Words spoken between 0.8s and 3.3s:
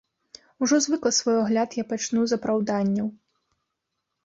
звыкла свой агляд я пачну з апраўданняў.